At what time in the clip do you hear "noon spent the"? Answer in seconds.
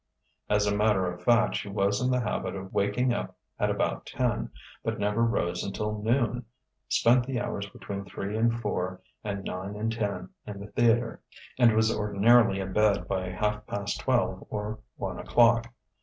6.01-7.39